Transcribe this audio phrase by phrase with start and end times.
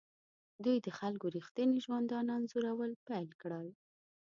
[0.63, 3.67] دوی د خلکو ریښتیني ژوندانه انځورول پیل کړل.